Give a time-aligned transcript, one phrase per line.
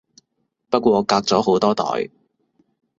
[0.71, 2.09] 不過隔咗好多代